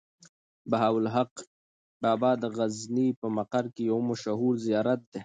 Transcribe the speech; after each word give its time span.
بهاوالحق 0.69 1.33
بابا 2.03 2.31
د 2.43 2.43
غزني 2.57 3.07
په 3.19 3.27
مقر 3.37 3.65
کې 3.75 3.83
يو 3.91 3.97
مشهور 4.09 4.53
زيارت 4.67 5.01
دی. 5.13 5.19